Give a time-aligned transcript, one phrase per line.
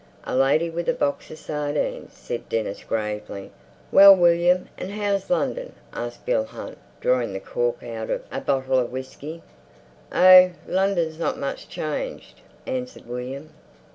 [0.23, 3.51] "A Lady with a Box of Sardines," said Dennis gravely.
[3.91, 8.79] "Well, William, and how's London?" asked Bill Hunt, drawing the cork out of a bottle
[8.79, 9.43] of whisky.
[10.11, 13.51] "Oh, London's not much changed," answered William.